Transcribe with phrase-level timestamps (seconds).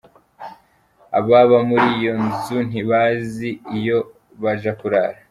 [1.19, 3.97] Ababa muri iyo nzu ntibazi iyo
[4.41, 5.17] baja kurara.